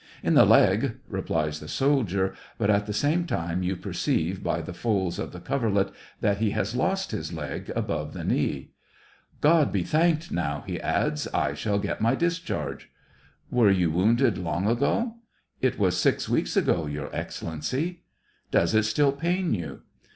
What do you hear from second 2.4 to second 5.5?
but, at the same time, you perceive, by the folds of the